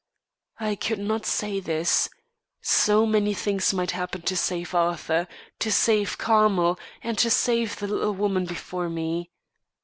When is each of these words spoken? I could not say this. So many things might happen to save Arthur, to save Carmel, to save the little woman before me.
I 0.59 0.73
could 0.73 0.97
not 0.97 1.27
say 1.27 1.59
this. 1.59 2.09
So 2.59 3.05
many 3.05 3.35
things 3.35 3.71
might 3.71 3.91
happen 3.91 4.23
to 4.23 4.35
save 4.35 4.73
Arthur, 4.73 5.27
to 5.59 5.71
save 5.71 6.17
Carmel, 6.17 6.79
to 7.03 7.29
save 7.29 7.77
the 7.77 7.87
little 7.87 8.15
woman 8.15 8.45
before 8.47 8.89
me. 8.89 9.29